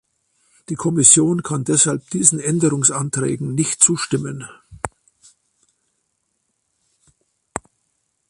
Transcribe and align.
Die 0.69 0.75
Kommission 0.75 1.43
kann 1.43 1.63
deshalb 1.63 2.09
diesen 2.09 2.39
Änderungsanträgen 2.39 3.53
nicht 3.53 3.83
zustimmen. 3.83 4.49